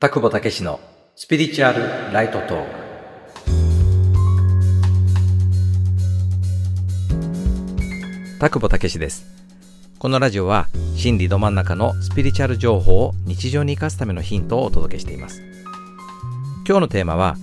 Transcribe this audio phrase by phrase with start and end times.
[0.00, 0.80] 田久保武の
[1.14, 2.70] スピリチュアルライトトーク。
[8.38, 9.26] 田久保武です。
[9.98, 15.42] このラジオは心理ど真ん中のスピリチュアル情報を日常に生かすためのヒントをお届けしています。
[16.66, 17.36] 今日のテーマは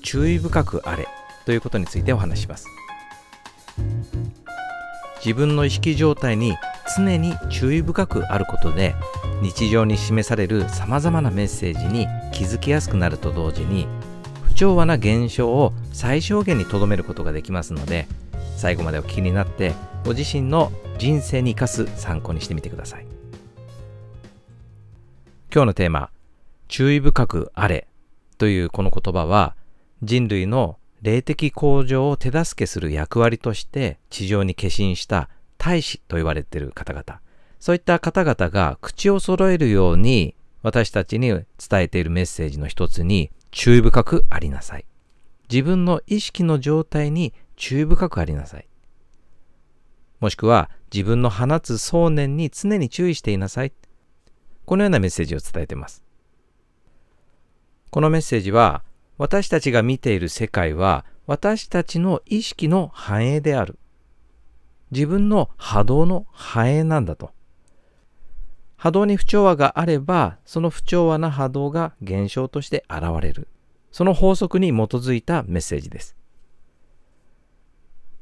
[0.00, 1.08] 注意深くあれ
[1.46, 2.68] ということについてお話します。
[5.16, 6.56] 自分の意識状態に
[6.96, 8.94] 常に注意深くあることで
[9.44, 13.86] 日常に示される様々なメッセージに気づきやすくなると同時に
[14.46, 18.08] 不調和な現象を最小限に留めることができますので
[18.56, 19.74] 最後までお聞きになって
[20.06, 23.06] ご自身の人生に生かす参考にしてみてください。
[25.52, 26.08] 今日のテーマ
[26.68, 27.86] 注意深くあれ
[28.38, 29.56] というこの言葉は
[30.02, 37.20] 人類の霊的向上を手助けする役割として地上に化身した大使と言われている方々。
[37.64, 44.84] そういった方々が口を揃えるように私たちに伝えているメッセージの一つに注意深くありなさい。
[45.50, 48.68] 自分の意識の状態に注意深くありなさい。
[50.20, 53.72] もしくは自分の放つ想念に常に注意していなさい。
[54.66, 56.04] このようなメッセージを伝えています。
[57.88, 58.84] このメッセージは
[59.16, 63.78] 私たちが見ている世界は私たちの意識の反映である。
[64.90, 67.30] 自分の波動の反映なんだと。
[68.84, 73.48] 波動に不調和があれば、その不調和な波動が現象として現れる。
[73.90, 76.14] その法則に基づいたメッセージです。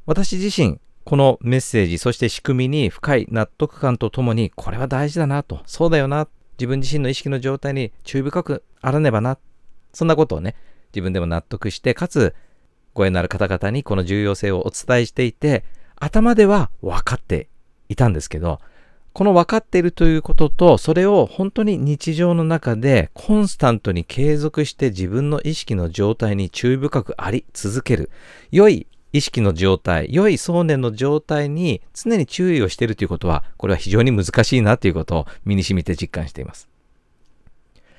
[0.07, 9.39] 私自身、このメッセージ、そして仕組みに深い納得感とともに、これは大事だなと、そうだよな、自分自身の意識の状態に注意深くあらねばな、
[9.93, 10.55] そんなことをね、
[10.95, 12.37] 自分でも納得して、かつ、
[12.95, 15.65] ご縁のある方々にこの重要性をお伝えしていて、
[15.97, 17.49] 頭では分かって
[17.89, 18.61] いたんですけど、
[19.13, 28.11] この分かっているということと、それを本当に日常の中でコンスタントに継続して自分の意識の状態に注意深くあり続ける。
[28.51, 36.69] 良い意識の状態、良い想念の状態に常に注意をしているということは、これは非常に難しいなということを身に染みて実感しています。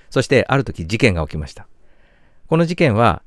[0.09, 1.67] そしてある時事件が起きました。
[2.47, 3.21] この事件は、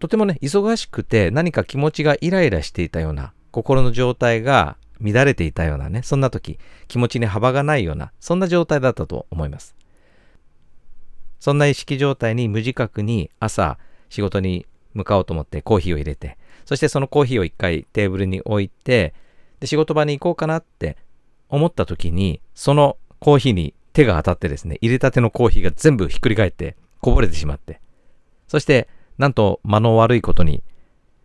[0.00, 9.74] とてもね、忙しくて何か気持ちがイライラしていたような心の状態が乱れていたようなね、そんな時、気持ちに幅がないような、そんな状態だったと思います。
[11.38, 13.78] そんな意識状態に無自覚に朝
[14.10, 19.14] 仕事に向かおうと思ってコーヒーを入れて、そしてそのコーヒーを一回テーブルに置いて、
[19.58, 20.96] で仕事場に行こうかなって
[21.48, 27.80] 思った時に、そのコーヒーに手が当たってですね、入れたてのコーヒーが全部ひっくり返ってこぼれてしまって、
[28.48, 28.88] そして
[29.18, 30.62] なんと間の悪いことに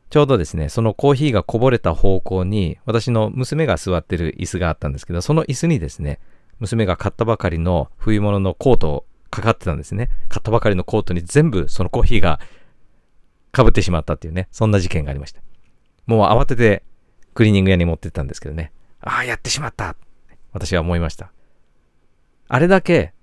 [0.09, 6.19] ちょうどですね、そのコーヒーがこぼれた方向に、私の娘が座ってる椅子があったんですけど、その椅子にですね、
[6.59, 10.09] 娘が買ったばかりの冬物のコートをかかってたんですね。
[10.29, 12.39] 買ったばかりのコートに全部そのコーヒーが
[13.53, 15.41] 被ってしまったっていうね、そんな事件がありました。
[16.05, 16.83] もう慌てて
[17.33, 19.95] クリーニング屋に持ってったんですけどね、ああ、やってしまった
[20.53, 21.31] 私は思いました。
[22.47, 23.13] あれだけ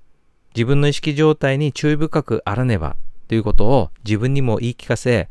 [0.55, 2.97] 自分の意識状態に注意深くあらねば
[3.29, 5.29] ということを自分にも言い聞かせ、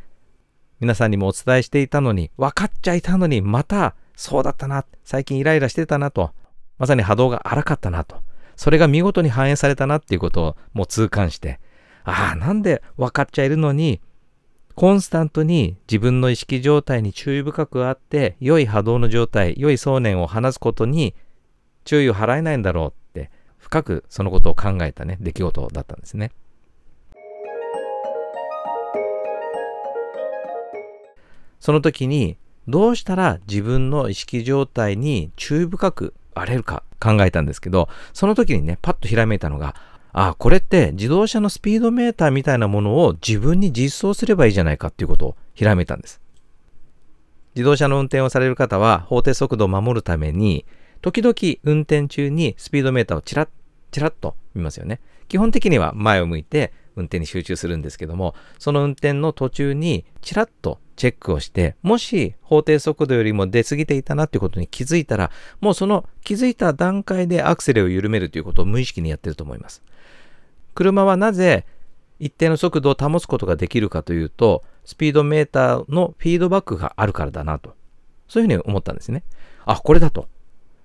[0.82, 6.32] 皆さんにもお伝えしていたのに、分かっちゃいたのに、また、そうだったな、最近イライラしてたなと、
[6.80, 8.24] まさに波動が荒かったなと、
[8.56, 11.60] それが見事に反映されたなっていうことをもう痛感して、
[12.04, 14.02] ああ、なんで分かっちゃいるのに、
[14.74, 21.14] コンスタントに自分の意識状態に注意深くあって、良い波動の状態、良い想念を話すことに
[21.86, 26.32] 注意を払えないんだろうって、深くそのことを考えたね、出来事だったんですね。
[31.62, 32.36] その時に
[32.68, 39.76] どうしたら自分の意識状態に注意深くあれるか考えたんですけど、その時にね、パッとひらめいたのが、
[40.14, 46.20] あ、これって自動車のスピードメーターみたいなものを自分に実装すればいいじゃないかっていうことをひらめいたんです。
[47.56, 50.66] 自動車の運転をされる方は法定速度を守るために、
[51.02, 53.50] 時々運転中にスピードメーターをチラッ、
[53.92, 55.00] チラッと見ますよね。
[55.28, 69.82] 基本的には前を向いて運転に集中するんですけども、その運転の途中にチラッとチェックをして、もし法定速度よりも出過ぎていたなっていうことに気づいたら、もうその気づいた段階でアクセルを緩めるということを無意識にやってると思います。
[70.76, 71.66] 車はなぜ
[72.20, 77.74] 一定の速度を保つことができるかというと、スピードメーターのフィードバックがあるからだなと。
[78.28, 79.24] そういうふうに思ったんですね。
[79.66, 80.28] あ、これだと。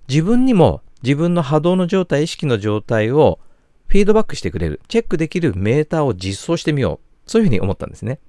[0.08, 3.38] 自分にも自分の波動の状態、意識の状態を
[3.88, 7.30] フィードバックしてくれる、チェックできるメーターを実装してみよう。
[7.30, 8.20] そういうふうに思ったんですね。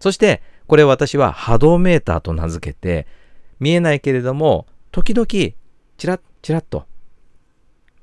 [0.00, 3.06] そして、これ私は波動メーターと名付けて、
[3.60, 6.86] 見えないけれども、時々、チラッチラッと、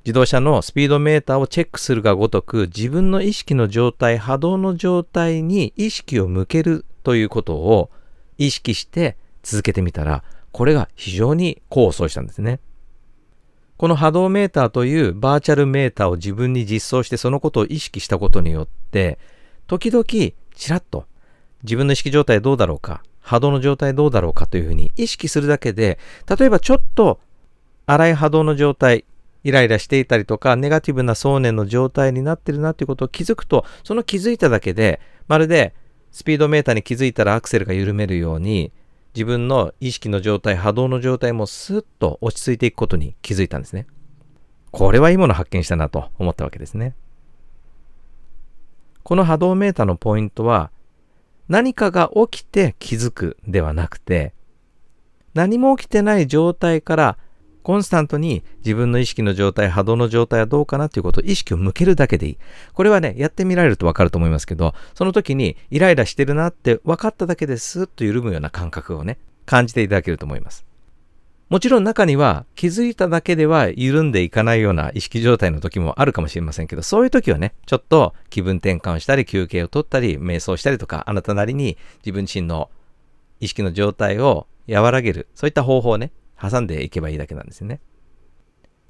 [0.05, 7.91] 自動車のスピードメーターをチェックするがごとく自分の意識の状態、波動の状態に意識を向けるということを
[8.37, 12.59] 意識して続けてみたら、これが非常に功を奏したんですね。
[13.79, 19.17] この波動メーターというバーチャルメーターを自分に実装してそのことを意識したことによって、
[19.67, 21.05] 時々ちらっと
[21.63, 25.97] 自分の意識状態どうだろうか、波動の状態どうだろうかというふうに意識するだけで、
[26.37, 27.21] 例えばちょっと
[27.85, 29.05] 荒い波動の状態、
[29.45, 34.99] イライラしていたりとか、ネガティブな想念の状態になってるなっていうことを気づくと、その気づいただけで、
[35.29, 35.73] まるで
[36.11, 38.73] スピードメーターに気づいたらアクセルが緩めるように、
[39.15, 43.87] 自分の意識の状態、波動の状態もスッと落ち着いていくことに気づいたんですね。
[44.71, 46.95] これはいいものを発見したなと思ったわけですね。
[49.03, 50.71] この波動メーターのポイントは、
[51.47, 54.33] 何かが起きて気づくではなくて、
[55.33, 57.17] 何も起きてない状態から
[57.69, 62.37] コンスタントに自分の意識の状態、波動の状態はどうかなということを意識を向けるだけでいい。
[62.73, 70.65] これはね、やってみられるとわかると思いますけど、その時にイライラしてるなって分かっただけでスーッと緩むような感覚をね、感じていただけると思います。
[71.49, 82.71] もちろん中には気づいただけでは緩んでいかないような意識状態の時もあるかもしれませんけど、そういう時はね、ちょっと気分転換をしたり、休憩を取ったり、瞑想したりとか、あなたなりに自分自身の
[83.39, 87.81] 意識の状態を和らげる、そういった方法をね、挟んでいけばいいだけなんですよね。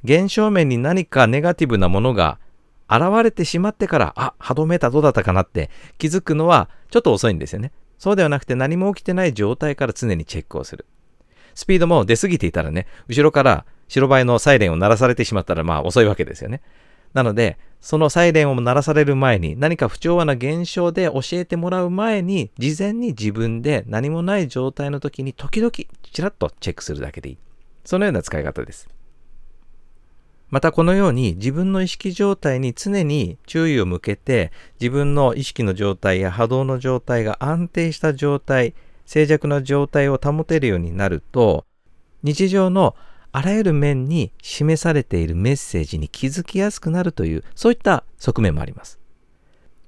[0.04, 2.40] 現象面に何かネガティブなものが
[2.90, 7.72] 現れてしまってから、あ、歯止めたどうだったかなって気づくのはちょっと遅いんですよね。
[7.98, 10.86] そうではなくて何も起きてない状態から常にチェックをする。
[11.54, 16.62] スピードも出過ぎていたらね、後ろから白バイのサイレンを鳴らされてしまったらまあ遅いわけですよね。
[17.14, 25.72] なので、そのサイレンを鳴らされる前に何か不調和な現象で教えてもらう前に事前に自分で何もない状態の時に時々
[26.12, 27.38] ちらっとチェックするだけでいい。
[27.86, 28.90] そのような使い方です。
[30.50, 34.52] またこのように自分の意識状態に常に注意を向けて
[34.82, 38.74] 自分の意識の状態や波動の状態が安定した状態、
[39.06, 41.66] 静寂な状態を保てるようになると
[42.24, 42.96] 日常の
[43.32, 49.00] あらゆる面に示されているメッセージに気づきやすくなるというそういった側面もあります。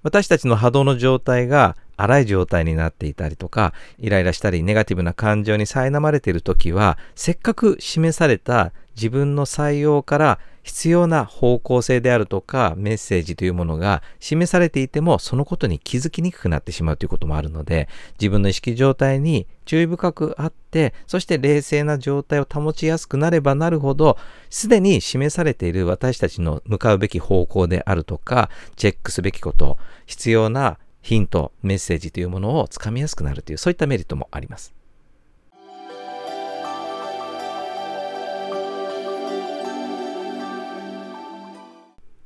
[0.03, 17.89] 私たちの波動の状態が荒い状態になっていたりとか、イライラしたりネガティブな感情に苛まれている時は、せっかく示された自分の採用から必要な方向性であるとかメッセージというものが示されていてもそのことに気づきにくくなってしまうということもあるので
[18.19, 24.17] 自分の意識状態に注意深くあってそして冷静な状態を保ちやすくなればなるほど
[24.49, 34.80] すでに示されている私たちの向かうべき方向であるとかチェックすべきこと必要なヒントメッセージというものをつかみやすくなるというそういったメリットもあります。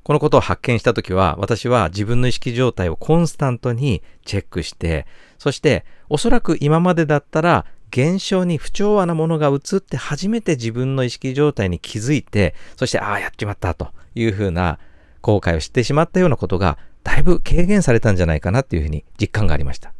[0.05, 5.07] このことを発見したときは、私は自分の意識状態をコンスタントにチェックして、
[5.39, 14.77] そしておそらく今までだったら現象に不調和なものが映って初めて自分の意識状態に気づいて、そしてああ、やっちまったというふうな
[15.21, 19.91] 後悔を知ってしまったようなことがだいぶ軽減されたんじゃないかなっていうふうに実感がありました。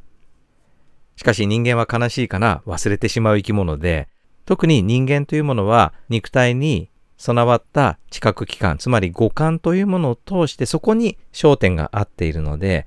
[1.15, 4.07] しかし人間は悲しいかな忘れてしまう生き物で、
[4.45, 12.85] 特に人間というものは肉体に備わった知覚器官、つまり五感というものを通してそこに焦点が合っているので、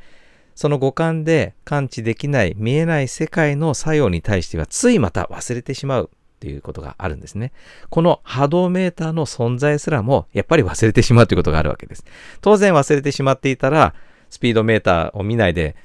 [0.55, 7.53] その五感で感知できない見えない世界の作用に対してはついまた忘れてしまうということがあるんですね。
[7.91, 12.05] この波動メーターの存在すらもやっぱり忘れてしまうということがあるわけです。
[12.41, 13.95] 当然忘れてしまっていたら
[14.31, 15.77] スピードメーターを見ないで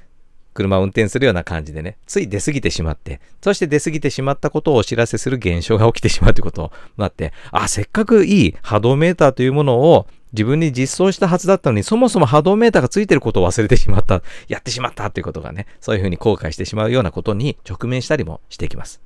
[0.53, 19.01] 車を運転するような感じでね、つい出過ぎてしまって、そして出過ぎてしまったことをお知らせする現象が起きてしまうということになって、あ、せっかくいい波動メーターというものを自分に実装したはずだったのに、そもそも波動メーターがついてることを忘れてしまった、やってしまったということがね、そういうふうに後悔してしまうようなことに直面したりもしていきます。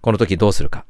[0.00, 0.84] この時どうするか。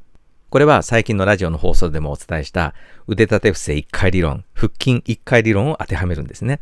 [0.50, 2.74] これは最近のラジオの放送でもお伝えした
[3.06, 6.60] 腕立て伏せ1回理論、腹筋1回理論を当てはめるんですね。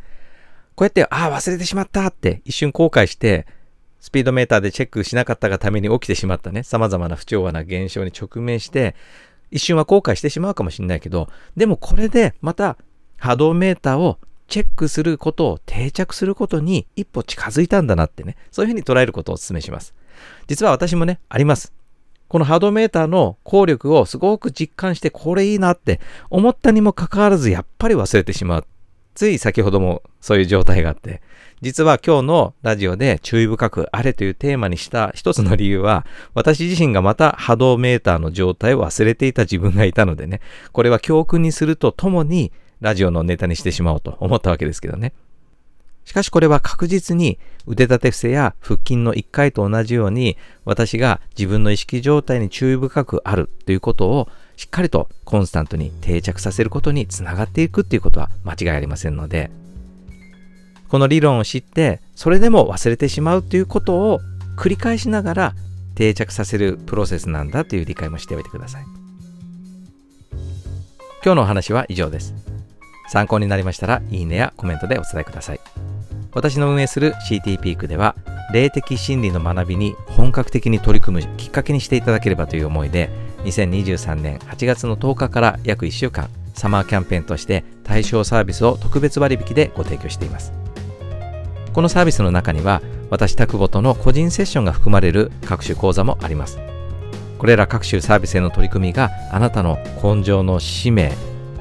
[0.81, 3.47] こうやって、ああ、忘れてしまったって一瞬後悔して、
[4.01, 8.95] スピードメーターでチェックしなかったがために起きてしまったね、様々な不調和な現象に直面して、
[9.51, 12.79] 一瞬は後悔してしまうかもしれないけど、でもこれでまた
[13.19, 19.95] 波動メーターをチェックすることを定着することに一歩近づいたんだなってね、そういうふうに捉えることをお勧めします。
[20.47, 21.75] 実は私もね、あります。
[22.29, 28.67] この波動メーターの効力をすごく実感してこれいいなって思ったにもかかわらずやっぱり忘れてしまう。
[29.14, 31.23] つい先ほどもそういう状態があって、
[31.61, 40.40] 実は今日のラジオで注意深くあれというテーマにした一つの理由は、私自身がまた波動メーターの状態を忘れていた自分がいたのでね、
[40.73, 45.12] これは教訓にするとともに、ラジオのネタにしてしまおうと思ったわけですけどね。
[46.05, 54.29] しかしこれは確実に腕立て伏せや腹筋の1回と同じように私が自分の意識状態に注意深くあるということを
[54.61, 59.50] しっかりとコンスタントに定着させることにつながっていくっていうことは間違いありませんので
[60.90, 64.21] この理論を知ってそれでも忘れてしまうということを
[64.59, 65.55] 繰り返しながら
[65.95, 68.85] 定着させるプロセスなんだという理解もしておいてください。
[71.25, 72.35] 今日のお話は以上です。
[73.09, 75.61] 参考になりましたらいいねやコメントでお伝えください。
[76.33, 78.14] 私の運営する CT ピークでは
[78.52, 90.52] 霊的真理の学びに本格的に取り組むきっかけにしていただければという思いで2023年8月の10日から約1週間サマーキャンペーンとして対象サービスを特別割引でご提供しています。
[91.73, 96.59] このサービスの中には私タクボとの個人セッションが含まれる各種講座もあります。
[97.38, 101.11] これら各種サービスへの取り組みがあなたの根性の使命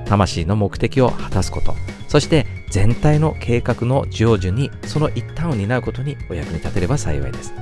[0.06, 1.74] 魂の目的を果たすこと
[2.10, 7.54] そして全体の計画の成就にその一端を担うことにお役に立てれば幸いです。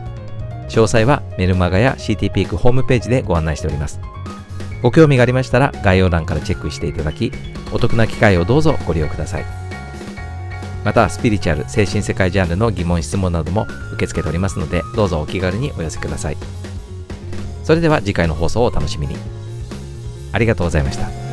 [0.70, 4.00] 詳細はメルマガや CT ピークホームページでご案内しております。
[4.82, 7.32] ご興味がありましたら概要欄からチェックしていただき
[7.72, 9.46] お得な機会をどうぞご利用ください。
[10.84, 16.38] またスピリチュアル精神世界ジャンルの疑問質問なども受け付けておりますのでどうぞお気軽にお寄せください。
[17.64, 19.18] それでは次回の放送をお楽しみに。
[20.32, 21.27] ありがとうございました。